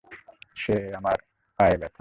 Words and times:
যে 0.57 0.75
আমার 0.95 1.17
পা 1.59 1.65
ব্যাথা। 1.71 1.87